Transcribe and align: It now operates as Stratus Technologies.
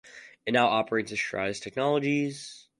It 0.47 0.53
now 0.53 0.65
operates 0.65 1.11
as 1.11 1.19
Stratus 1.19 1.59
Technologies. 1.59 2.65